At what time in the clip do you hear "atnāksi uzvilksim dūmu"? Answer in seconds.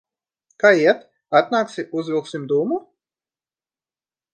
1.41-2.85